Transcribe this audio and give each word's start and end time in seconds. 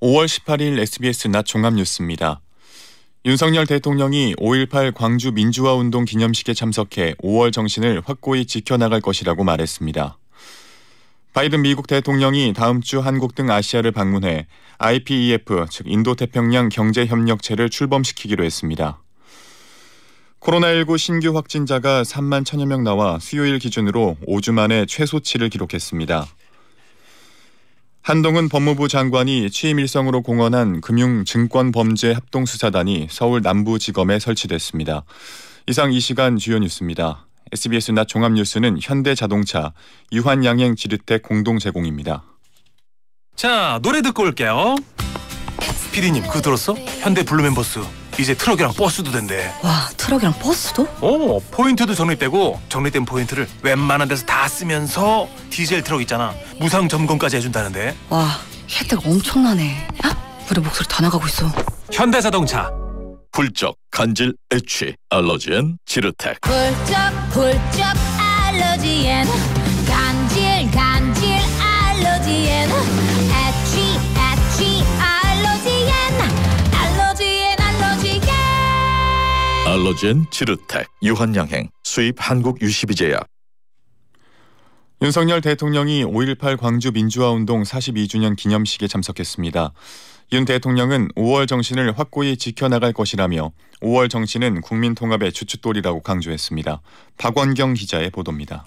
5월 0.00 0.26
18일 0.26 0.78
SBS 0.78 1.26
낮 1.26 1.44
종합뉴스입니다. 1.44 2.40
윤석열 3.24 3.66
대통령이 3.66 4.36
5.18 4.36 4.94
광주 4.94 5.32
민주화 5.32 5.74
운동 5.74 6.04
기념식에 6.04 6.54
참석해 6.54 7.14
5월 7.14 7.52
정신을 7.52 8.02
확고히 8.04 8.46
지켜나갈 8.46 9.00
것이라고 9.00 9.42
말했습니다. 9.42 10.16
바이든 11.34 11.62
미국 11.62 11.88
대통령이 11.88 12.52
다음 12.52 12.80
주 12.80 13.00
한국 13.00 13.34
등 13.34 13.50
아시아를 13.50 13.90
방문해 13.90 14.46
IPEF, 14.78 15.66
즉 15.68 15.88
인도태평양 15.88 16.68
경제협력체를 16.68 17.68
출범시키기로 17.68 18.44
했습니다. 18.44 19.02
코로나19 20.38 20.96
신규 20.96 21.36
확진자가 21.36 22.02
3만 22.04 22.46
천여 22.46 22.66
명 22.66 22.84
나와 22.84 23.18
수요일 23.18 23.58
기준으로 23.58 24.16
5주 24.28 24.52
만에 24.52 24.86
최소치를 24.86 25.48
기록했습니다. 25.48 26.24
한동훈 28.08 28.48
법무부 28.48 28.88
장관이 28.88 29.50
취임 29.50 29.78
일성으로 29.78 30.22
공언한 30.22 30.80
금융증권범죄 30.80 32.12
합동수사단이 32.12 33.08
서울 33.10 33.42
남부지검에 33.42 34.18
설치됐습니다. 34.18 35.04
이상 35.66 35.92
이 35.92 36.00
시간 36.00 36.38
주요 36.38 36.58
뉴스입니다. 36.58 37.26
SBS 37.52 37.92
낮 37.92 38.08
종합뉴스는 38.08 38.78
현대자동차, 38.80 39.74
유한양행 40.10 40.74
지르텍 40.74 41.22
공동 41.22 41.58
제공입니다. 41.58 42.22
자 43.36 43.78
노래 43.82 44.00
듣고 44.00 44.22
올게요. 44.22 44.76
피디님 45.92 46.22
그거 46.22 46.40
들었어? 46.40 46.72
현대 47.02 47.22
블루멤버스 47.22 47.80
이제 48.18 48.34
트럭이랑 48.34 48.72
버스도 48.74 49.12
된대. 49.12 49.52
와 49.62 49.88
트럭이랑 49.96 50.34
버스도? 50.40 50.88
어 51.00 51.38
포인트도 51.52 51.94
적립되고 51.94 52.60
적립된 52.68 53.04
포인트를 53.04 53.48
웬만한 53.62 54.08
데서 54.08 54.26
다 54.26 54.48
쓰면서 54.48 55.28
디젤 55.50 55.82
트럭 55.84 56.00
있잖아 56.02 56.34
무상 56.58 56.88
점검까지 56.88 57.36
해준다는데. 57.36 57.96
와 58.08 58.28
혜택 58.70 59.06
엄청나네 59.06 59.86
야 60.04 60.16
우리 60.50 60.60
목소리 60.60 60.86
다 60.88 61.02
나가고 61.02 61.26
있어 61.28 61.46
현대자동차. 61.92 62.70
훌쩍 63.32 63.76
간질 63.92 64.34
애취 64.52 64.96
알러지엔 65.10 65.78
지르텍 65.86 66.38
훌쩍 66.44 66.96
훌쩍 67.30 67.84
알러지엔 68.48 69.26
간질 69.86 69.86
간질 69.86 70.37
알러지엔 79.78 80.26
지르텍 80.32 80.88
유한양행 81.04 81.70
수입 81.84 82.16
한국 82.18 82.60
유시비제약 82.60 83.28
윤석열 85.02 85.40
대통령이 85.40 86.04
5.18 86.04 86.56
광주 86.56 86.90
민주화운동 86.90 87.62
42주년 87.62 88.34
기념식에 88.34 88.88
참석했습니다. 88.88 89.72
윤 90.32 90.44
대통령은 90.44 91.10
5월 91.16 91.46
정신을 91.46 91.96
확고히 91.96 92.36
지켜나갈 92.36 92.92
것이라며 92.92 93.52
5월 93.80 94.10
정신은 94.10 94.62
국민 94.62 94.96
통합의 94.96 95.32
주춧돌이라고 95.32 96.02
강조했습니다. 96.02 96.82
박원경 97.16 97.74
기자의 97.74 98.10
보도입니다. 98.10 98.66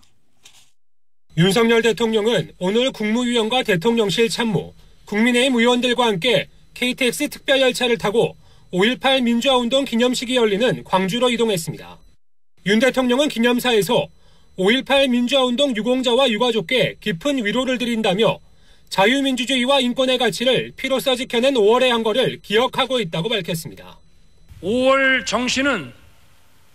윤석열 1.36 1.82
대통령은 1.82 2.54
오늘 2.58 2.90
국무위원과 2.94 3.64
대통령실 3.64 4.30
참모, 4.30 4.74
국민의힘 5.06 5.56
의원들과 5.56 6.06
함께 6.06 6.48
KTX 6.74 7.28
특별 7.28 7.60
열차를 7.60 7.98
타고 7.98 8.38
5.18 8.74 9.24
민주화운동 9.24 9.84
기념식이 9.84 10.36
열리는 10.38 10.84
광주로 10.86 11.30
이동했습니다. 11.30 11.98
윤 12.68 12.80
대통령은 12.80 13.28
기념사에서 13.28 14.08
5.18 14.58 15.10
민주화운동 15.10 15.76
유공자와 15.76 16.30
유가족께 16.30 16.96
깊은 17.02 17.46
위로를 17.46 17.78
드린다며 17.78 18.40
자유민주주의와 18.90 19.82
인권의 19.82 20.18
가치를 20.18 20.74
피로써 20.78 21.16
지켜낸 21.16 21.56
5월의 21.56 21.90
한거를 21.90 22.40
기억하고 22.42 23.00
있다고 23.00 23.28
밝혔습니다. 23.30 23.98
5월 24.64 25.26
정신은 25.26 25.94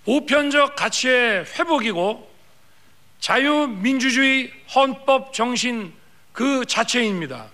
보편적 0.04 0.76
가치의 0.76 1.44
회복이고 1.58 2.28
자유민주주의 3.20 4.50
헌법 4.74 5.32
정신 5.32 5.92
그 6.32 6.64
자체입니다. 6.66 7.50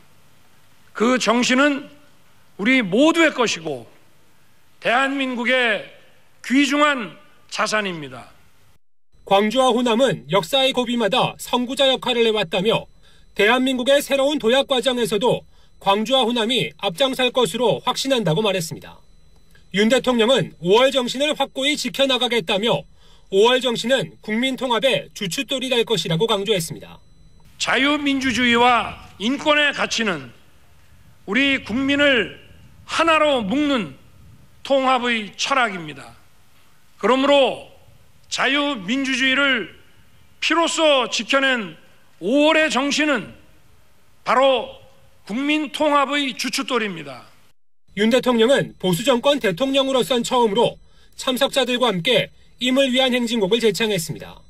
그 0.92 1.18
정신은 1.18 1.88
우리 2.56 2.82
모두의 2.82 3.34
것이고 3.34 3.91
대한민국의 4.82 5.84
귀중한 6.44 7.16
자산입니다. 7.48 8.30
광주와 9.24 9.68
호남은 9.68 10.26
역사의 10.32 10.72
고비마다 10.72 11.36
선구자 11.38 11.88
역할을 11.88 12.26
해왔다며 12.26 12.86
대한민국의 13.36 14.02
새로운 14.02 14.40
도약 14.40 14.66
과정에서도 14.66 15.40
광주와 15.78 16.24
호남이 16.24 16.72
앞장설 16.78 17.30
것으로 17.30 17.80
확신한다고 17.84 18.42
말했습니다. 18.42 18.98
윤 19.74 19.88
대통령은 19.88 20.54
5월 20.60 20.92
정신을 20.92 21.38
확고히 21.38 21.76
지켜나가겠다며 21.76 22.82
5월 23.30 23.62
정신은 23.62 24.16
국민 24.20 24.56
통합의 24.56 25.10
주춧돌이 25.14 25.68
될 25.68 25.84
것이라고 25.84 26.26
강조했습니다. 26.26 26.98
자유민주주의와 27.58 29.10
인권의 29.20 29.74
가치는 29.74 30.32
우리 31.26 31.62
국민을 31.62 32.42
하나로 32.84 33.42
묶는 33.42 34.01
통합의 34.62 35.32
철학입니다. 35.36 36.16
그러므로 36.98 37.68
자유민주주의를 38.28 39.74
피로써 40.40 41.10
지켜낸 41.10 41.76
5월의 42.20 42.70
정신은 42.70 43.34
바로 44.24 44.70
국민 45.26 45.72
통합의 45.72 46.36
주춧돌입니다. 46.36 47.24
윤 47.96 48.10
대통령은 48.10 48.76
보수 48.78 49.04
정권 49.04 49.38
대통령으로선 49.38 50.22
처음으로 50.22 50.78
참석자들과 51.16 51.88
함께 51.88 52.30
임을 52.60 52.92
위한 52.92 53.12
행진곡을 53.12 53.60
제창했습니다. 53.60 54.40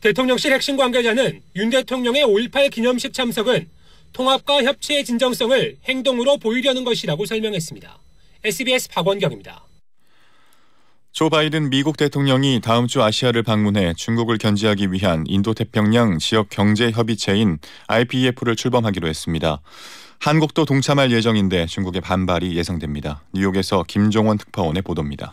대통령실 0.00 0.52
핵심 0.52 0.76
관계자는 0.76 1.40
윤 1.56 1.70
대통령의 1.70 2.24
5.18 2.24 2.70
기념식 2.70 3.14
참석은 3.14 3.70
통합과 4.12 4.64
협치의 4.64 5.04
진정성을 5.04 5.78
행동으로 5.84 6.36
보이려는 6.38 6.84
것이라고 6.84 7.24
설명했습니다. 7.24 8.01
SBS 8.44 8.88
박원경입니다. 8.88 9.62
조 11.12 11.30
바이든 11.30 11.70
미국 11.70 11.96
대통령이 11.96 12.60
다음 12.60 12.88
주 12.88 13.00
아시아를 13.00 13.44
방문해 13.44 13.94
중국을 13.94 14.36
견제하기 14.36 14.90
위한 14.90 15.22
인도태평양 15.28 16.18
지역 16.18 16.48
경제 16.50 16.90
협의체인 16.90 17.58
IPEF를 17.86 18.56
출범하기로 18.56 19.06
했습니다. 19.06 19.60
한국도 20.18 20.64
동참할 20.64 21.12
예정인데 21.12 21.66
중국의 21.66 22.00
반발이 22.00 22.56
예상됩니다. 22.56 23.22
뉴욕에서 23.32 23.84
김종원 23.86 24.38
특파원의 24.38 24.82
보도입니다. 24.82 25.30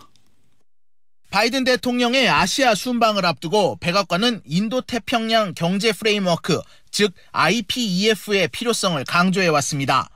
바이든 1.32 1.64
대통령의 1.64 2.30
아시아 2.30 2.76
순방을 2.76 3.26
앞두고 3.26 3.78
백악관은 3.80 4.42
인도 4.46 4.82
태평양 4.82 5.56
경제 5.56 5.94
framework, 5.94 6.62
즉 6.92 7.12
IPEF의 7.32 8.50
필요성을 8.50 9.04
강조해 9.06 9.48
왔습니다. 9.48 10.10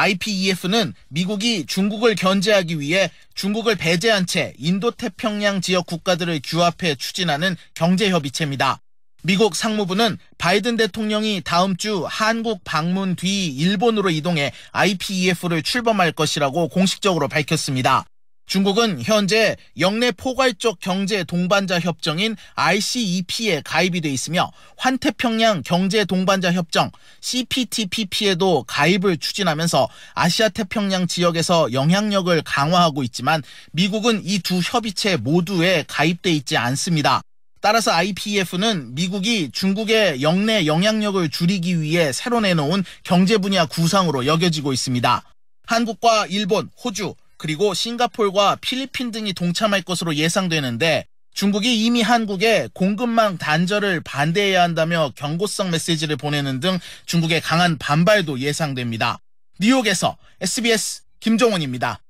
IPEF는 0.00 0.94
미국이 1.08 1.66
중국을 1.66 2.14
견제하기 2.14 2.80
위해 2.80 3.10
중국을 3.34 3.76
배제한 3.76 4.24
채 4.24 4.54
인도 4.56 4.90
태평양 4.90 5.60
지역 5.60 5.86
국가들을 5.86 6.40
규합해 6.42 6.94
추진하는 6.94 7.54
경제 7.74 8.08
협의체입니다. 8.08 8.80
미국 9.22 9.54
상무부는 9.54 10.16
바이든 10.38 10.78
대통령이 10.78 11.42
다음 11.44 11.76
주 11.76 12.06
한국 12.08 12.64
방문 12.64 13.14
뒤 13.14 13.48
일본으로 13.48 14.08
이동해 14.08 14.52
IPEF를 14.72 15.62
출범할 15.62 16.12
것이라고 16.12 16.68
공식적으로 16.68 17.28
밝혔습니다. 17.28 18.06
중국은 18.50 19.00
현재 19.04 19.56
영내 19.78 20.10
포괄적 20.10 20.80
경제 20.80 21.22
동반자 21.22 21.78
협정인 21.78 22.34
RCEP에 22.56 23.62
가입이 23.64 24.00
돼 24.00 24.10
있으며 24.10 24.50
환태평양 24.76 25.62
경제 25.64 26.04
동반자 26.04 26.52
협정 26.52 26.90
CPTPP에도 27.20 28.64
가입을 28.66 29.18
추진하면서 29.18 29.88
아시아 30.14 30.48
태평양 30.48 31.06
지역에서 31.06 31.72
영향력을 31.72 32.42
강화하고 32.42 33.04
있지만 33.04 33.40
미국은 33.70 34.22
이 34.24 34.40
두 34.40 34.58
협의체 34.58 35.16
모두에 35.16 35.84
가입돼 35.86 36.32
있지 36.32 36.56
않습니다. 36.56 37.22
따라서 37.60 37.92
IPEF는 37.92 38.96
미국이 38.96 39.50
중국의 39.52 40.22
영내 40.22 40.66
영향력을 40.66 41.28
줄이기 41.28 41.80
위해 41.80 42.10
새로 42.10 42.40
내놓은 42.40 42.82
경제 43.04 43.38
분야 43.38 43.64
구상으로 43.66 44.26
여겨지고 44.26 44.72
있습니다. 44.72 45.22
한국과 45.66 46.26
일본, 46.26 46.68
호주, 46.82 47.14
그리고 47.40 47.72
싱가폴과 47.72 48.58
필리핀 48.60 49.12
등이 49.12 49.32
동참할 49.32 49.80
것으로 49.80 50.14
예상되는데 50.14 51.06
중국이 51.32 51.86
이미 51.86 52.02
한국에 52.02 52.68
공급망 52.74 53.38
단절을 53.38 54.02
반대해야 54.02 54.62
한다며 54.62 55.10
경고성 55.14 55.70
메시지를 55.70 56.16
보내는 56.16 56.60
등 56.60 56.78
중국의 57.06 57.40
강한 57.40 57.78
반발도 57.78 58.40
예상됩니다. 58.40 59.20
뉴욕에서 59.58 60.18
SBS 60.42 61.00
김종원입니다. 61.20 62.00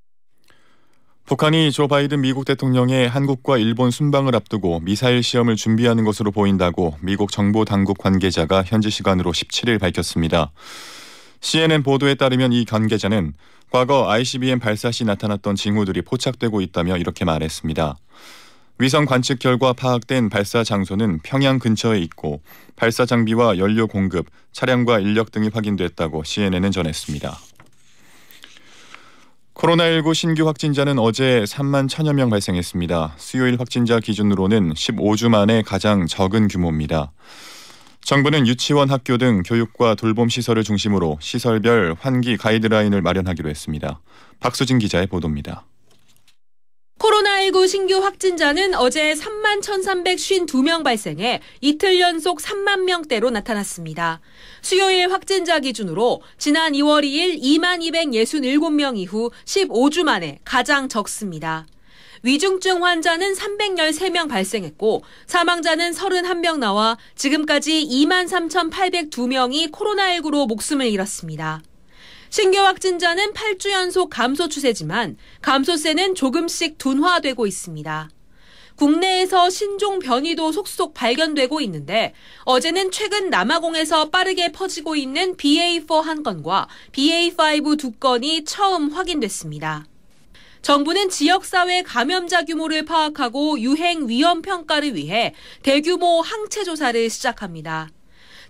북한이 1.27 1.71
조 1.71 1.87
바이든 1.87 2.23
미국 2.23 2.45
대통령의 2.45 3.09
한국과 3.09 3.57
일본 3.59 3.93
순방을 3.93 4.35
앞두고 4.35 4.81
미사일 4.81 5.23
시험을 5.23 5.55
준비하는 5.55 6.03
것으로 6.03 6.33
보인다고 6.33 6.97
미국 7.03 7.31
정보 7.31 7.65
당국 7.65 7.99
관계자가 7.99 8.65
현지 8.67 8.91
시간으로 8.91 9.31
17일 9.31 9.79
밝혔습니다. 9.79 10.51
CNN 11.41 11.85
보도에 11.85 12.17
따르면 12.17 12.53
이 12.53 12.65
관계자는 12.65 13.35
과거 13.71 14.11
ICBM 14.11 14.59
발사 14.59 14.91
시 14.91 15.05
나타났던 15.05 15.55
징후들이 15.55 16.03
포착되고 16.03 16.61
있다며 16.61 16.97
이렇게 16.97 17.25
말했습니다. 17.25 17.97
위성 18.79 19.05
관측 19.05 19.39
결과 19.39 19.73
파악된 19.73 20.29
발사 20.29 20.65
장소는 20.65 21.21
평양 21.23 21.59
근처에 21.59 21.99
있고 22.01 22.41
발사 22.75 23.07
장비와 23.07 23.59
연료 23.59 23.87
공급, 23.87 24.27
차량과 24.53 25.01
인력 25.01 25.31
등이 25.31 25.51
확인됐다고 25.53 26.25
CNN은 26.25 26.73
전했습니다. 26.73 27.39
코로나19 29.55 30.15
신규 30.15 30.49
확진자는 30.49 30.99
어제 30.99 31.45
3만 31.47 31.89
천여 31.89 32.15
명 32.15 32.31
발생했습니다. 32.31 33.15
수요일 33.19 33.61
확진자 33.61 34.01
기준으로는 34.01 34.73
15주 34.73 35.29
만에 35.29 35.63
가장 35.63 36.07
적은 36.07 36.49
규모입니다. 36.49 37.13
정부는 38.05 38.47
유치원, 38.47 38.91
학교 38.91 39.19
등 39.19 39.43
교육과 39.45 39.95
돌봄 39.95 40.29
시설을 40.29 40.65
중심으로 40.65 41.19
시설별 41.21 41.97
환기 42.01 42.37
가이드라인을 42.37 43.03
마련하기로 43.03 43.49
했습니다. 43.49 44.01
박수진 44.41 44.79
기자의 44.79 45.07
보도입니다. 45.07 45.65
코로나19 46.99 47.67
신규 47.67 47.97
확진자는 47.97 48.75
어제 48.75 49.15
3만 49.15 49.63
1,352명 49.63 50.85
발생해 50.85 51.41
이틀 51.63 51.99
연속 51.99 52.41
3만 52.41 52.85
명대로 52.85 53.31
나타났습니다. 53.31 54.21
수요일 54.61 55.11
확진자 55.11 55.61
기준으로 55.61 56.21
지난 56.37 56.73
2월 56.73 57.03
2일 57.03 57.41
2만 57.43 57.81
267명 57.81 58.99
이후 58.99 59.31
15주 59.47 60.03
만에 60.03 60.41
가장 60.45 60.89
적습니다. 60.89 61.67
위중증 62.23 62.85
환자는 62.85 63.33
313명 63.35 64.29
발생했고 64.29 65.03
사망자는 65.27 65.93
31명 65.93 66.59
나와 66.59 66.99
지금까지 67.15 67.89
2만 67.91 68.29
3,802명이 68.29 69.73
코로나19로 69.73 70.47
목숨을 70.47 70.87
잃었습니다. 70.87 71.63
신규 72.29 72.59
확진자는 72.59 73.33
8주 73.33 73.71
연속 73.71 74.11
감소 74.11 74.49
추세지만 74.49 75.17
감소세는 75.41 76.15
조금씩 76.15 76.77
둔화되고 76.77 77.47
있습니다. 77.47 78.11
국내에서 78.77 79.51
신종 79.51 79.99
변이도 79.99 80.53
속속 80.53 80.95
발견되고 80.95 81.61
있는데 81.63 82.15
어제는 82.45 82.91
최근 82.91 83.31
남아공에서 83.31 84.11
빠르게 84.11 84.53
퍼지고 84.53 84.95
있는 84.95 85.37
BA4 85.37 86.03
한 86.03 86.23
건과 86.23 86.69
BA5 86.93 87.79
두 87.79 87.93
건이 87.93 88.45
처음 88.45 88.91
확인됐습니다. 88.91 89.85
정부는 90.63 91.09
지역사회 91.09 91.83
감염자 91.83 92.45
규모를 92.45 92.85
파악하고 92.85 93.61
유행 93.61 94.09
위험 94.09 94.43
평가를 94.43 94.95
위해 94.95 95.35
대규모 95.63 96.21
항체 96.21 96.65
조사를 96.65 97.09
시작합니다. 97.09 97.89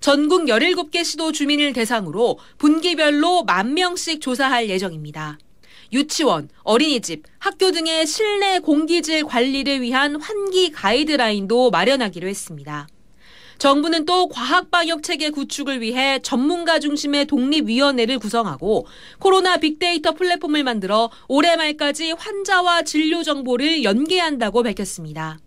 전국 0.00 0.44
17개 0.44 1.04
시도 1.04 1.30
주민을 1.30 1.72
대상으로 1.72 2.38
분기별로 2.58 3.44
만 3.44 3.74
명씩 3.74 4.20
조사할 4.20 4.68
예정입니다. 4.68 5.38
유치원, 5.92 6.48
어린이집, 6.62 7.24
학교 7.38 7.72
등의 7.72 8.06
실내 8.06 8.58
공기질 8.60 9.24
관리를 9.24 9.82
위한 9.82 10.20
환기 10.20 10.70
가이드라인도 10.72 11.70
마련하기로 11.70 12.28
했습니다. 12.28 12.88
정부는 13.60 14.06
또 14.06 14.26
과학 14.28 14.70
방역 14.70 15.02
체계 15.02 15.28
구축을 15.28 15.82
위해 15.82 16.18
전문가 16.22 16.78
중심의 16.78 17.26
독립위원회를 17.26 18.18
구성하고 18.18 18.86
코로나 19.18 19.58
빅데이터 19.58 20.12
플랫폼을 20.12 20.64
만들어 20.64 21.10
올해 21.28 21.56
말까지 21.56 22.12
환자와 22.12 22.82
진료 22.82 23.22
정보를 23.22 23.84
연계한다고 23.84 24.62
밝혔습니다. 24.62 25.38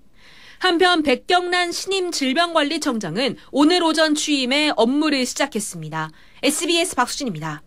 한편 0.60 1.01
백경란 1.01 1.71
신임 1.71 2.12
질병관리청장은 2.12 3.38
오늘 3.51 3.81
오전 3.81 4.13
취임해 4.13 4.71
업무를 4.75 5.25
시작했습니다. 5.25 6.12
SBS 6.44 6.95
박수진입니다. 6.95 7.63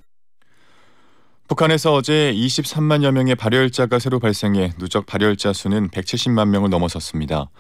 북한에서 1.48 1.92
어제 1.92 2.32
23만여 2.32 3.10
명의 3.10 3.34
발열자가 3.34 3.98
새로 3.98 4.20
발생해 4.20 4.74
누적 4.78 5.06
발열자 5.06 5.52
수는 5.52 5.90
170만 5.90 6.48
명을 6.50 6.70
넘어섰습니다. 6.70 7.50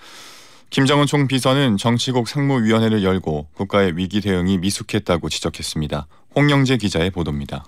김정은 0.70 1.06
총 1.06 1.28
비서는 1.28 1.76
정치국 1.76 2.28
상무위원회를 2.28 3.02
열고 3.04 3.48
국가의 3.54 3.96
위기 3.96 4.20
대응이 4.20 4.58
미숙했다고 4.58 5.28
지적했습니다. 5.28 6.06
홍영재 6.34 6.76
기자의 6.76 7.10
보도입니다. 7.10 7.64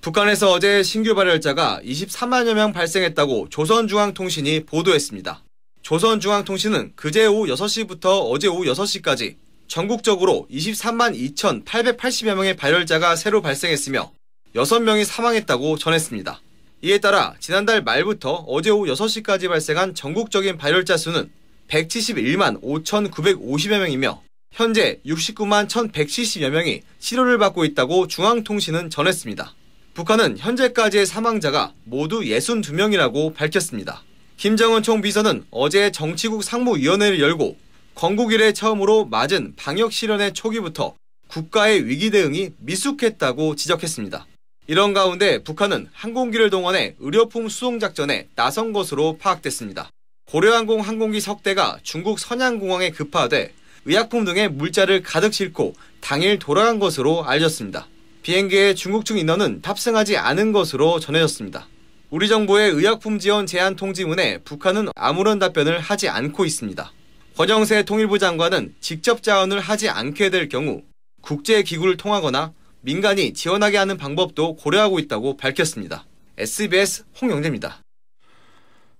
북한에서 0.00 0.52
어제 0.52 0.82
신규 0.82 1.14
발열자가 1.14 1.80
23만여 1.84 2.54
명 2.54 2.72
발생했다고 2.72 3.48
조선중앙통신이 3.50 4.64
보도했습니다. 4.64 5.42
조선중앙통신은 5.82 6.92
그제 6.96 7.26
오후 7.26 7.46
6시부터 7.54 8.30
어제 8.30 8.48
오후 8.48 8.64
6시까지 8.64 9.36
전국적으로 9.68 10.46
23만 10.50 11.14
2,880여 11.34 12.34
명의 12.34 12.56
발열자가 12.56 13.16
새로 13.16 13.42
발생했으며 13.42 14.10
6명이 14.54 15.04
사망했다고 15.04 15.76
전했습니다. 15.78 16.40
이에 16.82 16.98
따라 16.98 17.34
지난달 17.40 17.82
말부터 17.82 18.44
어제 18.48 18.70
오후 18.70 18.86
6시까지 18.86 19.48
발생한 19.48 19.94
전국적인 19.94 20.56
발열자 20.56 20.96
수는 20.96 21.30
171만 21.68 22.62
5,950여 22.62 23.78
명이며 23.78 24.22
현재 24.52 25.00
69만 25.04 25.68
1,170여 25.68 26.50
명이 26.50 26.82
치료를 26.98 27.38
받고 27.38 27.64
있다고 27.64 28.06
중앙통신은 28.08 28.90
전했습니다. 28.90 29.54
북한은 29.94 30.38
현재까지의 30.38 31.06
사망자가 31.06 31.72
모두 31.84 32.20
62명이라고 32.20 33.34
밝혔습니다. 33.34 34.02
김정은 34.36 34.82
총비서는 34.82 35.44
어제 35.50 35.90
정치국 35.90 36.44
상무위원회를 36.44 37.20
열고 37.20 37.56
건국 37.94 38.32
이래 38.32 38.52
처음으로 38.52 39.06
맞은 39.06 39.54
방역 39.56 39.92
실현의 39.92 40.34
초기부터 40.34 40.94
국가의 41.28 41.86
위기 41.86 42.10
대응이 42.10 42.50
미숙했다고 42.58 43.56
지적했습니다. 43.56 44.26
이런 44.66 44.92
가운데 44.92 45.42
북한은 45.42 45.88
항공기를 45.92 46.50
동원해 46.50 46.94
의료품 46.98 47.48
수송 47.48 47.78
작전에 47.78 48.28
나선 48.34 48.72
것으로 48.72 49.16
파악됐습니다. 49.16 49.90
고려항공 50.26 50.80
항공기 50.80 51.20
석 51.20 51.44
대가 51.44 51.78
중국 51.84 52.18
선양공항에 52.18 52.90
급파돼 52.90 53.54
의약품 53.84 54.24
등의 54.24 54.48
물자를 54.48 55.04
가득 55.04 55.32
싣고 55.32 55.74
당일 56.00 56.40
돌아간 56.40 56.80
것으로 56.80 57.24
알려졌습니다. 57.24 57.86
비행기에 58.22 58.74
중국층 58.74 59.18
인원은 59.18 59.62
탑승하지 59.62 60.16
않은 60.16 60.50
것으로 60.50 60.98
전해졌습니다. 60.98 61.68
우리 62.10 62.26
정부의 62.26 62.72
의약품 62.72 63.20
지원 63.20 63.46
제한 63.46 63.76
통지문에 63.76 64.38
북한은 64.38 64.88
아무런 64.96 65.38
답변을 65.38 65.78
하지 65.78 66.08
않고 66.08 66.44
있습니다. 66.44 66.92
권영세 67.36 67.84
통일부 67.84 68.18
장관은 68.18 68.74
직접 68.80 69.22
자원을 69.22 69.60
하지 69.60 69.88
않게 69.88 70.30
될 70.30 70.48
경우 70.48 70.82
국제기구를 71.22 71.96
통하거나 71.96 72.52
민간이 72.80 73.32
지원하게 73.32 73.76
하는 73.76 73.96
방법도 73.96 74.56
고려하고 74.56 74.98
있다고 74.98 75.36
밝혔습니다. 75.36 76.04
SBS 76.36 77.04
홍영재입니다. 77.22 77.85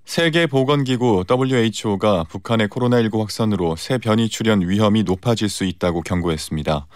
세계보건기구 0.06 1.24
WHO가 1.28 2.24
북한의 2.24 2.68
코로나19 2.68 3.18
확산으로 3.18 3.74
새 3.76 3.98
변이 3.98 4.28
출현 4.28 4.66
위험이 4.66 5.02
높아질 5.02 5.48
수 5.48 5.64
있다고 5.64 6.02
경고했습니다. 6.02 6.86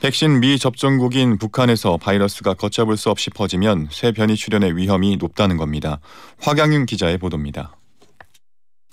백신 0.00 0.40
미접종국인 0.40 1.38
북한에서 1.38 1.98
바이러스가 1.98 2.54
걷잡을 2.54 2.96
수 2.96 3.10
없이 3.10 3.30
퍼지면 3.30 3.88
새 3.92 4.12
변이 4.12 4.34
출현의 4.34 4.76
위험이 4.76 5.16
높다는 5.16 5.58
겁니다. 5.58 6.00
화경윤 6.40 6.86
기자의 6.86 7.18
보도입니다. 7.18 7.76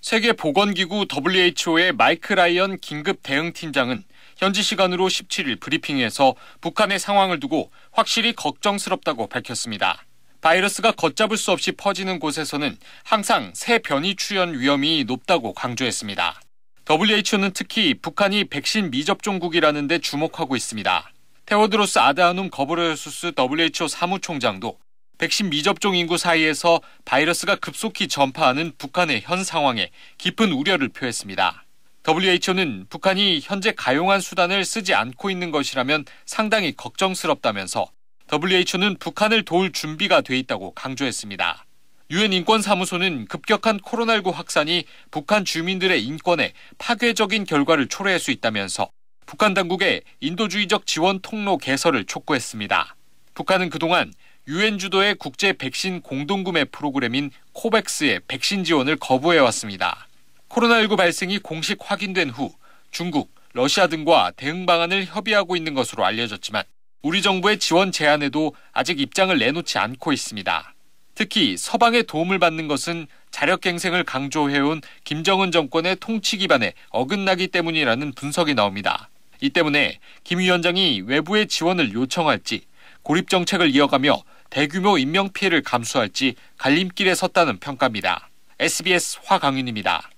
세계보건기구 0.02 1.08
WHO의 1.10 1.94
마이크 1.94 2.34
라이언 2.34 2.80
긴급 2.80 3.24
대응팀장은 3.24 4.04
현지 4.38 4.62
시간으로 4.62 5.08
17일 5.08 5.60
브리핑에서 5.60 6.36
북한의 6.62 7.00
상황을 7.00 7.40
두고 7.40 7.72
확실히 7.92 8.34
걱정스럽다고 8.34 9.28
밝혔습니다. 9.28 10.04
바이러스가 10.42 10.94
걷잡을 10.94 11.36
수 11.38 11.52
없이 11.52 11.74
퍼지는 11.74 12.20
곳에서는 12.20 12.78
항상 13.04 13.52
새 13.54 13.80
변이 13.80 14.16
출현 14.16 14.58
위험이 14.58 15.04
높다고 15.06 15.54
강조했습니다. 15.54 16.42
WHO는 16.90 17.52
특히 17.54 17.94
북한이 17.94 18.46
백신 18.46 18.90
미접종국이라는 18.90 19.88
데 19.88 20.00
주목하고 20.00 20.56
있습니다. 20.56 21.12
테오드로스 21.46 22.00
아드하눔 22.00 22.50
거브레수스 22.50 23.34
WHO 23.38 23.88
사무총장도 23.88 24.80
백신 25.18 25.50
미접종 25.50 25.96
인구 25.96 26.18
사이에서 26.18 26.80
바이러스가 27.04 27.58
급속히 27.58 28.08
전파하는 28.08 28.72
북한의 28.78 29.22
현 29.22 29.44
상황에 29.44 29.90
깊은 30.18 30.54
우려를 30.54 30.88
표했습니다. 30.90 31.66
WHO는 32.08 32.86
북한이 32.90 33.42
현재 33.44 33.74
가용한 33.74 34.22
수단을 34.22 34.64
쓰지 34.64 34.94
않고 34.94 35.30
있는 35.30 35.52
것이라면 35.52 36.06
상당히 36.26 36.74
걱정스럽다면서 36.76 37.92
WHO는 38.32 38.98
북한을 39.00 39.44
도울 39.44 39.72
준비가 39.72 40.22
돼 40.22 40.38
있다고 40.38 40.74
강조했습니다. 40.74 41.66
유엔 42.12 42.32
인권사무소는 42.32 43.26
급격한 43.26 43.80
코로나19 43.80 44.32
확산이 44.32 44.86
북한 45.10 45.46
주민들의 45.46 46.04
인권에 46.04 46.54
파괴적인 46.78 47.46
결과를 47.46 47.88
초래할 47.88 48.20
수 48.20 48.30
있다면서 48.32 48.90
북한 49.26 49.54
당국의 49.54 50.02
인도주의적 50.20 50.86
지원 50.86 51.20
통로 51.22 51.58
개설을 51.58 52.06
촉구했습니다. 52.06 52.96
북한은 53.34 53.70
그동안 53.70 54.12
유엔 54.48 54.78
주도의 54.78 55.16
국제 55.16 55.54
백신 55.54 56.02
공동구매 56.02 56.66
프로그램인 56.66 57.32
코백스의 57.54 58.22
백신 58.28 58.64
지원을 58.64 58.98
거부해왔습니다. 58.98 60.08
코로나19 60.50 60.98
발생이 60.98 61.40
공식 61.40 61.78
확인된 61.80 62.30
후 62.30 62.52
중국, 62.92 63.32
러시아 63.54 63.88
등과 63.88 64.34
대응 64.36 64.66
방안을 64.66 65.06
협의하고 65.06 65.56
있는 65.56 65.74
것으로 65.76 66.06
알려졌지만 66.06 66.64
우리 67.02 67.22
정부의 67.22 67.60
지원 67.60 67.94
제안에도 67.94 68.54
아직 68.74 69.00
입장을 69.00 69.38
내놓지 69.38 69.78
않고 69.78 70.12
있습니다. 70.12 70.74
특히 71.16 71.56
서방의 71.56 72.04
도움을 72.04 72.40
받는 72.40 72.68
것은 72.68 73.08
자력갱생을 73.32 74.04
강조해온 74.04 74.82
김정은 75.06 75.52
정권의 75.52 75.98
통치 76.00 76.38
기반에 76.38 76.74
어긋나기 76.90 77.48
때문이라는 77.48 78.14
분석이 78.14 78.54
나옵니다. 78.54 79.10
이 79.42 79.50
때문에 79.50 80.00
김 80.26 80.40
위원장이 80.40 81.04
외부의 81.06 81.48
지원을 81.48 81.94
요청할지 81.94 82.66
고립 83.02 83.30
정책을 83.30 83.74
이어가며 83.74 84.22
대규모 84.50 84.98
인명 84.98 85.32
피해를 85.32 85.62
감수할지 85.62 86.36
갈림길에 86.58 87.16
섰다는 87.16 87.60
평가입니다. 87.60 88.30
SBS 88.60 89.20
화강윤입니다. 89.24 90.10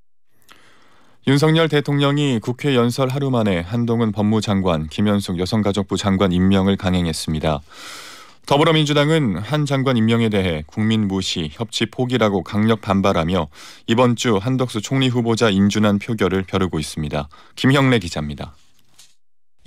윤석열 1.27 1.69
대통령이 1.69 2.39
국회 2.41 2.73
연설 2.73 3.09
하루 3.09 3.29
만에 3.29 3.59
한동훈 3.59 4.11
법무장관, 4.11 4.87
김현숙 4.87 5.37
여성가족부 5.37 5.95
장관 5.95 6.31
임명을 6.31 6.77
강행했습니다. 6.77 7.61
더불어민주당은 8.47 9.37
한 9.37 9.67
장관 9.67 9.97
임명에 9.97 10.29
대해 10.29 10.63
국민 10.65 11.07
무시, 11.07 11.51
협치 11.51 11.85
포기라고 11.85 12.41
강력 12.41 12.81
반발하며 12.81 13.49
이번 13.85 14.15
주 14.15 14.37
한덕수 14.37 14.81
총리 14.81 15.09
후보자 15.09 15.51
인준안 15.51 15.99
표결을 15.99 16.41
벼르고 16.41 16.79
있습니다. 16.79 17.29
김형래 17.55 17.99
기자입니다. 17.99 18.55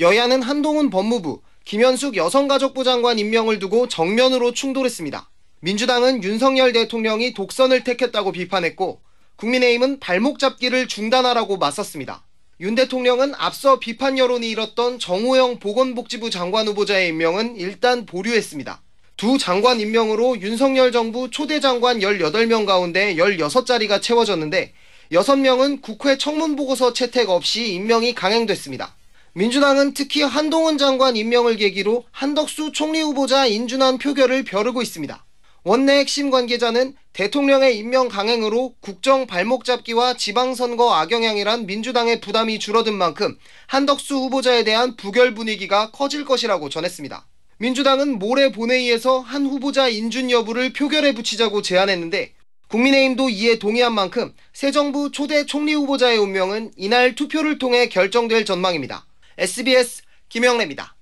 여야는 0.00 0.42
한동훈 0.42 0.90
법무부, 0.90 1.40
김현숙 1.64 2.16
여성가족부 2.16 2.82
장관 2.82 3.20
임명을 3.20 3.60
두고 3.60 3.86
정면으로 3.86 4.54
충돌했습니다. 4.54 5.30
민주당은 5.60 6.24
윤석열 6.24 6.72
대통령이 6.72 7.32
독선을 7.32 7.84
택했다고 7.84 8.32
비판했고 8.32 9.03
국민의힘은 9.36 10.00
발목 10.00 10.38
잡기를 10.38 10.88
중단하라고 10.88 11.56
맞섰습니다. 11.56 12.24
윤 12.60 12.74
대통령은 12.74 13.34
앞서 13.36 13.80
비판 13.80 14.16
여론이 14.16 14.48
일었던 14.48 14.98
정호영 14.98 15.58
보건복지부 15.58 16.30
장관 16.30 16.68
후보자의 16.68 17.08
임명은 17.08 17.56
일단 17.56 18.06
보류했습니다. 18.06 18.80
두 19.16 19.38
장관 19.38 19.80
임명으로 19.80 20.40
윤석열 20.40 20.92
정부 20.92 21.30
초대 21.30 21.60
장관 21.60 22.00
18명 22.00 22.66
가운데 22.66 23.16
16자리가 23.16 24.00
채워졌는데 24.00 24.72
6명은 25.12 25.82
국회 25.82 26.16
청문보고서 26.16 26.92
채택 26.92 27.28
없이 27.28 27.74
임명이 27.74 28.14
강행됐습니다. 28.14 28.94
민주당은 29.34 29.94
특히 29.94 30.22
한동훈 30.22 30.78
장관 30.78 31.16
임명을 31.16 31.56
계기로 31.56 32.04
한덕수 32.12 32.72
총리 32.72 33.00
후보자 33.00 33.46
인준안 33.46 33.98
표결을 33.98 34.44
벼르고 34.44 34.80
있습니다. 34.80 35.24
원내 35.66 36.00
핵심 36.00 36.28
관계자는 36.30 36.94
대통령의 37.14 37.78
임명 37.78 38.08
강행으로 38.08 38.74
국정 38.80 39.26
발목 39.26 39.64
잡기와 39.64 40.12
지방선거 40.12 40.92
악영향이란 40.92 41.64
민주당의 41.64 42.20
부담이 42.20 42.58
줄어든 42.58 42.92
만큼 42.92 43.38
한덕수 43.66 44.14
후보자에 44.14 44.64
대한 44.64 44.94
부결 44.96 45.32
분위기가 45.32 45.90
커질 45.90 46.26
것이라고 46.26 46.68
전했습니다. 46.68 47.26
민주당은 47.56 48.18
모레 48.18 48.52
본회의에서 48.52 49.20
한 49.20 49.46
후보자 49.46 49.88
인준 49.88 50.30
여부를 50.30 50.74
표결에 50.74 51.14
붙이자고 51.14 51.62
제안했는데 51.62 52.34
국민의힘도 52.68 53.30
이에 53.30 53.58
동의한 53.58 53.94
만큼 53.94 54.34
새 54.52 54.70
정부 54.70 55.12
초대 55.12 55.46
총리 55.46 55.72
후보자의 55.72 56.18
운명은 56.18 56.72
이날 56.76 57.14
투표를 57.14 57.58
통해 57.58 57.88
결정될 57.88 58.44
전망입니다. 58.44 59.06
SBS 59.38 60.02
김영래입니다. 60.28 60.94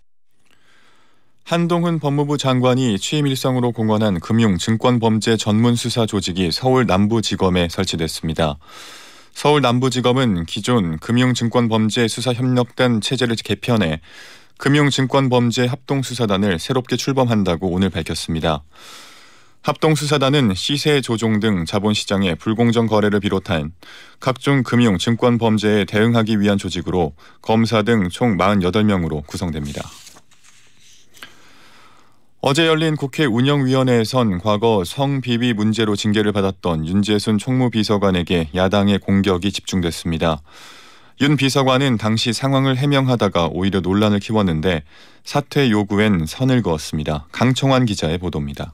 한동훈 1.45 1.99
법무부 1.99 2.39
장관이 2.39 2.99
취임 2.99 3.27
일성으로 3.27 3.73
공언한 3.73 4.21
금융증권범죄 4.21 5.37
전문수사 5.37 6.07
조직이 6.07 6.51
서울 6.53 6.87
남부지검에 6.87 7.69
설치됐습니다. 7.69 8.59
서울 9.35 9.61
남부지검은 9.61 10.47
기존 10.47 10.99
금융증권범죄 10.99 12.07
수사협력단 12.09 13.01
체제를 13.01 13.37
개편해 13.37 14.01
금융증권범죄 14.59 15.67
합동수사단을 15.67 16.59
새롭게 16.59 16.97
출범한다고 16.97 17.69
오늘 17.69 17.91
밝혔습니다. 17.91 18.63
합동수사단은 19.63 20.55
시세 20.55 21.01
조종 21.01 21.41
등 21.41 21.65
자본시장의 21.65 22.37
불공정 22.37 22.87
거래를 22.87 23.21
비롯한 23.21 23.73
각종 24.21 24.63
금융 24.63 24.97
증권 24.97 25.39
범죄에 25.39 25.85
대응하기 25.87 26.41
위한 26.41 26.57
조직으로 26.57 27.15
검사 27.43 27.83
등 27.83 28.09
총 28.11 28.37
48명으로 28.37 29.27
구성됩니다. 29.27 29.83
어제 32.45 32.67
열린 32.67 32.97
국회 32.97 33.25
운영위원회에선 33.25 34.41
과거 34.41 34.83
성비비 34.85 35.53
문제로 35.53 35.95
징계를 35.95 36.33
받았던 36.33 36.89
윤재순 36.89 37.39
총무비서관에게 37.39 38.49
야당의 38.53 38.99
공격이 38.99 39.53
집중됐습니다. 39.53 40.43
윤 41.21 41.37
비서관은 41.37 41.99
당시 41.99 42.33
상황을 42.33 42.77
해명하다가 42.79 43.51
오히려 43.53 43.79
논란을 43.79 44.19
키웠는데 44.19 44.83
사퇴 45.23 45.71
요구엔 45.71 46.27
선을 46.27 46.63
그었습니다. 46.63 47.29
강청환 47.31 47.85
기자의 47.85 48.19
보도입니다. 48.19 48.73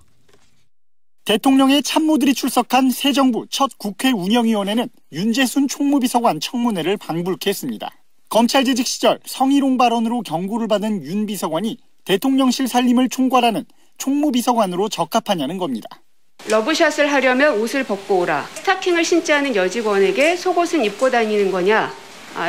대통령의 1.26 1.82
참모들이 1.82 2.32
출석한 2.32 2.88
새 2.88 3.12
정부 3.12 3.44
첫 3.50 3.68
국회 3.76 4.10
운영위원회는 4.10 4.88
윤재순 5.12 5.68
총무비서관 5.68 6.40
청문회를 6.40 6.96
방불케 6.96 7.50
했습니다. 7.50 7.90
검찰 8.30 8.64
재직 8.64 8.86
시절 8.86 9.20
성희롱 9.26 9.76
발언으로 9.76 10.22
경고를 10.22 10.68
받은 10.68 11.04
윤 11.04 11.26
비서관이 11.26 11.76
대통령실 12.08 12.68
살림을 12.68 13.10
총괄하는 13.10 13.66
총무비서관으로 13.98 14.88
적합하냐는 14.88 15.58
겁니다. 15.58 15.88
러브샷을 16.48 17.12
하려면 17.12 17.60
옷을 17.60 17.84
벗고 17.84 18.20
오라. 18.20 18.46
스타킹을 18.54 19.04
신지 19.04 19.30
않은 19.34 19.54
여직원에게 19.54 20.36
속옷은 20.36 20.84
입고 20.86 21.10
다니는 21.10 21.52
거냐? 21.52 21.92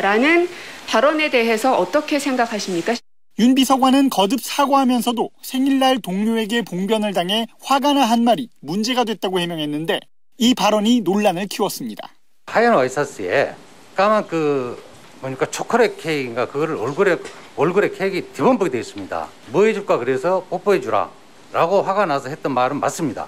라는 0.01 0.47
발언에 0.87 1.29
대해서 1.29 1.75
어떻게 1.77 2.19
생각하십니까? 2.19 2.95
윤 3.39 3.53
비서관은 3.53 4.09
거듭 4.09 4.39
사과하면서도 4.41 5.29
생일날 5.41 5.99
동료에게 5.99 6.61
봉변을 6.61 7.13
당해 7.13 7.45
화가 7.61 7.93
나 7.93 8.05
한 8.05 8.23
말이 8.23 8.49
문제가 8.61 9.03
됐다고 9.03 9.39
해명했는데 9.41 9.99
이 10.37 10.53
발언이 10.55 11.01
논란을 11.01 11.47
키웠습니다. 11.47 12.09
하얀 12.47 12.75
와이셔츠에 12.75 13.53
까만 13.95 14.25
그 14.27 14.81
보니까 15.21 15.45
초콜릿 15.47 15.97
케이크인가 15.97 16.47
그거를 16.47 16.77
얼굴에 16.77 17.17
얼굴에 17.55 17.91
케이크 17.91 18.25
뒤범벅이 18.33 18.69
되어 18.71 18.81
있습니다. 18.81 19.27
뭐 19.47 19.65
해줄까 19.65 19.97
그래서 19.97 20.45
뽀뽀해 20.49 20.81
주라 20.81 21.09
라고 21.51 21.81
화가 21.81 22.05
나서 22.05 22.29
했던 22.29 22.53
말은 22.53 22.79
맞습니다. 22.79 23.27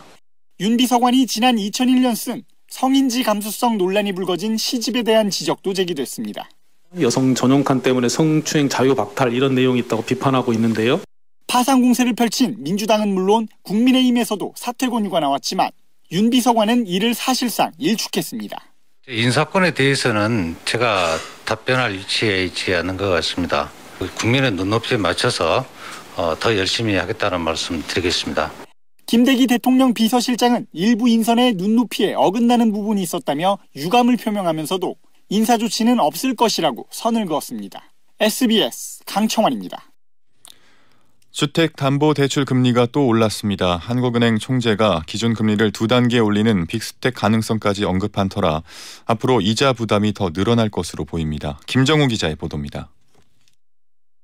윤 0.59 0.77
비서관이 0.77 1.25
지난 1.27 1.55
2001년 1.55 2.15
쓴 2.15 2.43
성인지 2.69 3.23
감수성 3.23 3.77
논란이 3.77 4.13
불거진 4.13 4.57
시집에 4.57 5.03
대한 5.03 5.29
지적도 5.29 5.73
제기됐습니다. 5.73 6.49
여성 6.99 7.35
전용 7.35 7.63
칸 7.63 7.81
때문에 7.81 8.09
성추행 8.09 8.69
자유 8.69 8.95
박탈 8.95 9.33
이런 9.33 9.55
내용이 9.55 9.79
있다고 9.79 10.03
비판하고 10.03 10.53
있는데요. 10.53 11.01
파상 11.47 11.81
공세를 11.81 12.13
펼친 12.13 12.55
민주당은 12.59 13.13
물론 13.13 13.47
국민의힘에서도 13.63 14.53
사퇴 14.55 14.87
권유가 14.87 15.19
나왔지만 15.19 15.71
윤 16.13 16.29
비서관은 16.29 16.87
이를 16.87 17.13
사실상 17.13 17.71
일축했습니다. 17.77 18.57
인사권에 19.07 19.73
대해서는 19.73 20.55
제가 20.63 21.17
답변할 21.51 21.91
위치에 21.91 22.45
있지 22.45 22.73
않은 22.75 22.95
것 22.95 23.09
같습니다. 23.09 23.69
국민의 24.19 24.51
눈높이에 24.51 24.97
맞춰서 24.97 25.65
어, 26.15 26.33
더 26.39 26.55
열심히 26.55 26.95
하겠다는 26.95 27.41
말씀 27.41 27.83
드리겠습니다. 27.85 28.49
김대기 29.05 29.47
대통령 29.47 29.93
비서실장은 29.93 30.67
일부 30.71 31.09
인선의 31.09 31.55
눈높이에 31.55 32.13
어긋나는 32.13 32.71
부분이 32.71 33.01
있었다며 33.01 33.57
유감을 33.75 34.15
표명하면서도 34.15 34.95
인사 35.27 35.57
조치는 35.57 35.99
없을 35.99 36.35
것이라고 36.37 36.87
선을 36.89 37.25
그었습니다. 37.25 37.83
SBS 38.21 39.03
강청완입니다. 39.05 39.90
주택담보대출 41.31 42.45
금리가 42.45 42.87
또 42.91 43.07
올랐습니다. 43.07 43.77
한국은행 43.77 44.37
총재가 44.37 45.03
기준 45.07 45.33
금리를 45.33 45.71
두 45.71 45.87
단계 45.87 46.19
올리는 46.19 46.67
빅스텝 46.67 47.15
가능성까지 47.15 47.85
언급한 47.85 48.29
터라 48.29 48.63
앞으로 49.05 49.41
이자 49.41 49.73
부담이 49.73 50.13
더 50.13 50.29
늘어날 50.31 50.69
것으로 50.69 51.05
보입니다. 51.05 51.59
김정우 51.67 52.07
기자의 52.07 52.35
보도입니다. 52.35 52.89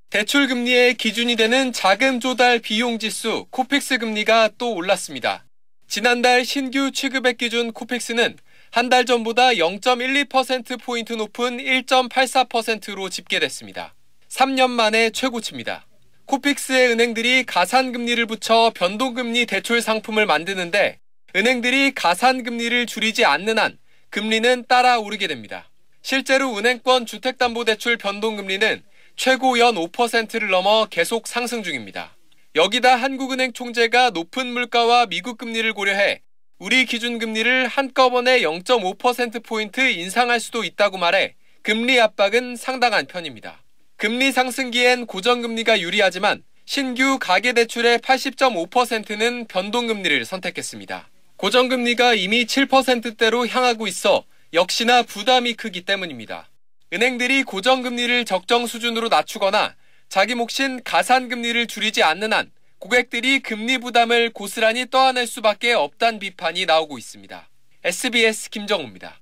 대출 0.09 0.47
금리의 0.47 0.95
기준이 0.95 1.35
되는 1.35 1.73
자금 1.73 2.19
조달 2.19 2.59
비용 2.59 2.99
지수 2.99 3.45
코펙스 3.49 3.97
금리가 3.97 4.51
또 4.57 4.73
올랐습니다. 4.73 5.45
지난달 5.87 6.45
신규 6.45 6.91
취급액 6.91 7.37
기준 7.37 7.71
코펙스는 7.71 8.37
한 8.69 8.89
달 8.89 9.05
전보다 9.05 9.51
0.12%포인트 9.53 11.13
높은 11.13 11.57
1.84%로 11.57 13.09
집계됐습니다. 13.09 13.95
3년 14.29 14.69
만에 14.69 15.09
최고치입니다. 15.09 15.86
코픽스의 16.27 16.89
은행들이 16.89 17.45
가산금리를 17.45 18.25
붙여 18.25 18.71
변동금리 18.75 19.45
대출 19.45 19.81
상품을 19.81 20.25
만드는데 20.25 20.99
은행들이 21.35 21.91
가산금리를 21.91 22.85
줄이지 22.85 23.23
않는 23.23 23.57
한 23.57 23.77
금리는 24.09 24.65
따라 24.67 24.99
오르게 24.99 25.27
됩니다. 25.27 25.69
실제로 26.01 26.57
은행권 26.57 27.05
주택담보대출 27.05 27.97
변동금리는 27.97 28.83
최고 29.15 29.57
연 29.59 29.75
5%를 29.75 30.49
넘어 30.49 30.85
계속 30.85 31.27
상승 31.27 31.63
중입니다. 31.63 32.15
여기다 32.55 32.97
한국은행 32.97 33.53
총재가 33.53 34.09
높은 34.09 34.47
물가와 34.47 35.05
미국 35.05 35.37
금리를 35.37 35.71
고려해 35.73 36.21
우리 36.59 36.85
기준 36.85 37.19
금리를 37.19 37.67
한꺼번에 37.67 38.41
0.5%포인트 38.41 39.79
인상할 39.79 40.41
수도 40.41 40.65
있다고 40.65 40.97
말해 40.97 41.35
금리 41.61 41.99
압박은 41.99 42.57
상당한 42.57 43.05
편입니다. 43.05 43.63
금리 43.97 44.31
상승기엔 44.31 45.07
고정금리가 45.07 45.81
유리하지만 45.81 46.43
신규 46.65 47.17
가계대출의 47.19 47.97
80.5%는 47.97 49.47
변동금리를 49.47 50.23
선택했습니다. 50.23 51.09
고정금리가 51.37 52.13
이미 52.13 52.45
7%대로 52.45 53.47
향하고 53.47 53.87
있어 53.87 54.23
역시나 54.53 55.01
부담이 55.01 55.55
크기 55.55 55.81
때문입니다. 55.81 56.47
은행들이 56.93 57.41
고정금리를 57.41 58.23
적정 58.25 58.67
수준으로 58.67 59.09
낮추거나 59.09 59.75
자기 60.09 60.35
몫인 60.35 60.83
가산금리를 60.83 61.65
줄이지 61.65 62.03
않는 62.03 62.33
한 62.33 62.51
고객들이 62.77 63.39
금리 63.39 63.79
부담을 63.79 64.29
고스란히 64.29 64.85
떠안을 64.91 65.25
수밖에 65.25 65.73
없다는 65.73 66.19
비판이 66.19 66.67
나오고 66.67 66.99
있습니다. 66.99 67.49
SBS 67.83 68.51
김정우입니다. 68.51 69.19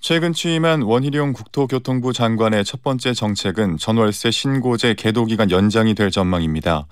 최근 0.00 0.32
취임한 0.32 0.82
원희룡 0.82 1.32
국토교통부 1.32 2.12
장관의 2.12 2.64
첫 2.64 2.82
번째 2.82 3.12
정책은 3.12 3.76
전월세 3.78 4.30
신고제 4.30 4.94
계도 4.94 5.24
기간 5.24 5.50
연장이 5.50 5.94
될 5.94 6.10
전망입니다. 6.10 6.86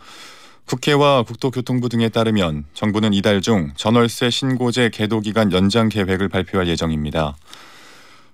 국회와 0.67 1.23
국토교통부 1.23 1.89
등에 1.89 2.09
따르면 2.09 2.65
정부는 2.73 3.13
이달 3.13 3.41
중 3.41 3.71
전월세 3.77 4.31
신고제 4.31 4.91
계도 4.93 5.21
기간 5.21 5.53
연장 5.53 5.89
계획을 5.89 6.29
발표할 6.29 6.67
예정입니다. 6.67 7.37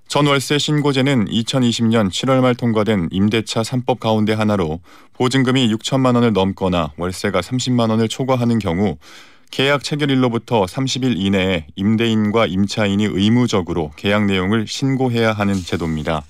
전월세 0.08 0.58
신고제는 0.58 1.26
2020년 1.26 2.08
7월 2.10 2.40
말 2.40 2.54
통과된 2.54 3.10
임대차 3.12 3.62
3법 3.62 4.00
가운데 4.00 4.32
하나로 4.32 4.80
보증금이 5.12 5.72
6천만 5.74 6.14
원을 6.14 6.32
넘거나 6.32 6.92
월세가 6.96 7.40
30만 7.40 7.90
원을 7.90 8.08
초과하는 8.08 8.58
경우 8.58 8.96
계약 9.50 9.82
체결일로부터 9.82 10.64
30일 10.64 11.14
이내에 11.18 11.66
임대인과 11.74 12.46
임차인이 12.46 13.04
의무적으로 13.04 13.90
계약 13.96 14.26
내용을 14.26 14.66
신고해야 14.68 15.32
하는 15.32 15.54
제도입니다. 15.54 16.22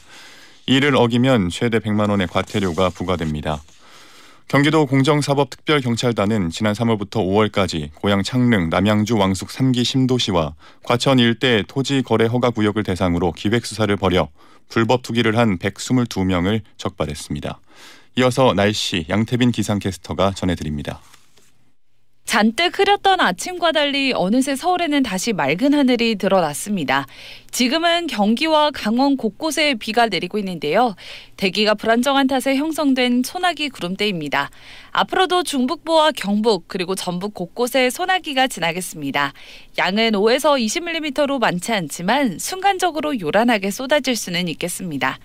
이를 0.67 0.97
어기면 0.97 1.51
최대 1.51 1.79
100만 1.81 2.09
원의 2.11 2.29
과태료가 2.29 2.91
부과됩니다. 2.91 3.63
경기도 4.49 4.87
공정사법특별경찰단은 4.87 6.51
지난 6.51 6.73
3월부터 6.73 7.17
5월까지 7.53 7.91
고양 7.95 8.23
창릉, 8.23 8.69
남양주 8.71 9.17
왕숙 9.17 9.49
3기 9.49 9.85
심도시와 9.85 10.55
과천 10.83 11.19
일대 11.19 11.63
토지 11.69 12.03
거래 12.03 12.25
허가 12.25 12.51
구역을 12.51 12.83
대상으로 12.83 13.33
기획 13.33 13.67
수사를 13.67 13.95
벌여 13.97 14.29
불법 14.69 15.03
투기를 15.03 15.37
한 15.37 15.59
122명을 15.59 16.63
적발했습니다. 16.79 17.61
이어서 18.17 18.55
날씨 18.55 19.07
양태빈 19.09 19.53
기상캐스터가 19.53 20.33
전해드립니다. 20.33 21.01
잔뜩 22.31 22.79
흐렸던 22.79 23.19
아침과 23.19 23.73
달리 23.73 24.13
어느새 24.15 24.55
서울에는 24.55 25.03
다시 25.03 25.33
맑은 25.33 25.75
하늘이 25.75 26.15
드러났습니다. 26.15 27.09
지금은 27.51 28.07
경기와 28.07 28.71
강원 28.71 29.17
곳곳에 29.17 29.75
비가 29.75 30.07
내리고 30.07 30.39
있는데요. 30.39 30.95
대기가 31.37 31.75
불안정한 31.75 32.27
탓에 32.27 32.57
형성된 32.57 33.23
소나기 33.25 33.69
구름대입니다. 33.69 34.51
앞으로도 34.93 35.43
중북부와 35.43 36.13
경북 36.13 36.65
그리고 36.69 36.95
전북 36.95 37.35
곳곳에 37.35 37.91
소나기가 37.91 38.47
지나겠습니다. 38.47 39.33
양은 39.79 40.13
5에서 40.13 40.61
20mm로 40.61 41.39
많지 41.39 41.73
않지만 41.73 42.39
순간적으로 42.39 43.19
요란하게 43.19 43.71
쏟아질 43.71 44.17
수는 44.17 44.49
있겠습니다. 44.49 45.19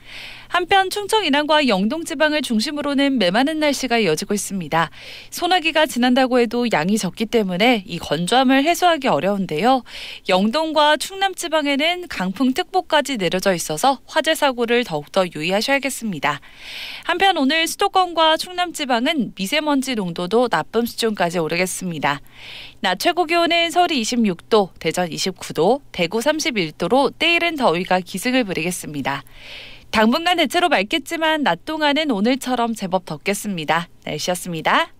한편 0.47 0.89
충청 0.89 1.25
인안과 1.25 1.67
영동 1.67 2.05
지방을 2.05 2.41
중심으로는 2.41 3.17
메마른 3.17 3.59
날씨가 3.59 3.97
이어지고 3.97 4.33
있습니다. 4.33 4.89
소나기가 5.31 5.85
지난다고 5.85 6.39
해도 6.39 6.67
양이 6.71 6.97
적기 6.97 7.25
때문에 7.25 7.83
이 7.85 7.97
건조함을 7.99 8.63
해소하기 8.63 9.07
어려운데요. 9.07 9.83
영동과 10.29 10.97
충남 10.97 11.35
지방에는 11.35 12.07
강풍특보까지 12.15 13.17
내려져 13.17 13.53
있어서 13.53 13.99
화재 14.07 14.35
사고를 14.35 14.85
더욱더 14.85 15.25
유의하셔야겠습니다. 15.27 16.39
한편 17.03 17.37
오늘 17.37 17.67
수도권과 17.67 18.37
충남 18.37 18.71
지방은 18.71 19.33
미세먼지 19.35 19.95
농도도 19.95 20.47
나쁨 20.47 20.85
수준까지 20.85 21.39
오르겠습니다. 21.39 22.21
낮 22.79 22.99
최고 22.99 23.25
기온은 23.25 23.69
서울이 23.69 24.01
26도, 24.01 24.69
대전 24.79 25.09
29도, 25.09 25.81
대구 25.91 26.19
31도로 26.19 27.13
때이른 27.19 27.57
더위가 27.57 27.99
기승을 27.99 28.45
부리겠습니다. 28.45 29.23
당분간 29.91 30.37
대체로 30.37 30.69
맑겠지만 30.69 31.43
낮 31.43 31.65
동안은 31.65 32.11
오늘처럼 32.11 32.75
제법 32.75 33.05
덥겠습니다. 33.05 33.89
날씨였습니다. 34.05 34.94